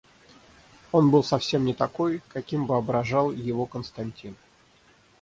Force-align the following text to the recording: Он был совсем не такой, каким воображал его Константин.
Он 0.91 1.11
был 1.11 1.23
совсем 1.23 1.63
не 1.63 1.75
такой, 1.75 2.23
каким 2.29 2.65
воображал 2.65 3.29
его 3.31 3.67
Константин. 3.67 4.35